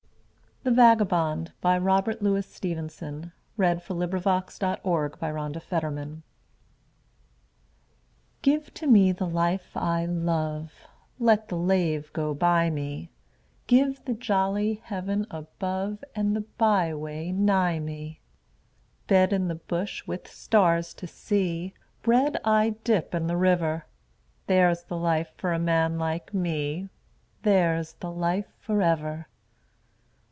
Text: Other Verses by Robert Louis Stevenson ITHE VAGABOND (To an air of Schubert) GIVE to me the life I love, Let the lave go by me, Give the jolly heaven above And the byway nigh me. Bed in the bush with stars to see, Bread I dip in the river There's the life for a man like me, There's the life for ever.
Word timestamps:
Other 0.63 0.95
Verses 1.07 1.53
by 1.59 1.75
Robert 1.79 2.21
Louis 2.21 2.45
Stevenson 2.45 3.31
ITHE 3.57 3.81
VAGABOND 3.87 4.49
(To 4.59 4.65
an 4.67 4.77
air 4.85 5.05
of 5.47 5.63
Schubert) 5.63 6.21
GIVE 8.43 8.71
to 8.75 8.85
me 8.85 9.11
the 9.11 9.25
life 9.25 9.75
I 9.75 10.05
love, 10.05 10.71
Let 11.19 11.47
the 11.47 11.55
lave 11.55 12.13
go 12.13 12.35
by 12.35 12.69
me, 12.69 13.09
Give 13.65 14.05
the 14.05 14.13
jolly 14.13 14.75
heaven 14.83 15.25
above 15.31 16.03
And 16.15 16.35
the 16.35 16.41
byway 16.41 17.31
nigh 17.31 17.79
me. 17.79 18.19
Bed 19.07 19.33
in 19.33 19.47
the 19.47 19.55
bush 19.55 20.05
with 20.05 20.27
stars 20.27 20.93
to 20.93 21.07
see, 21.07 21.73
Bread 22.03 22.37
I 22.45 22.75
dip 22.83 23.15
in 23.15 23.25
the 23.25 23.35
river 23.35 23.87
There's 24.45 24.83
the 24.83 24.97
life 24.97 25.31
for 25.37 25.53
a 25.53 25.57
man 25.57 25.97
like 25.97 26.35
me, 26.35 26.89
There's 27.41 27.93
the 27.93 28.11
life 28.11 28.53
for 28.59 28.83
ever. 28.83 29.25